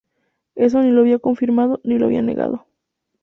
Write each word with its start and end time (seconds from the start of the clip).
Eso 0.55 0.81
ni 0.81 0.89
lo 0.89 1.01
había 1.01 1.19
confirmado, 1.19 1.79
ni 1.83 1.99
lo 1.99 2.07
había 2.07 2.23
negado. 2.23 2.65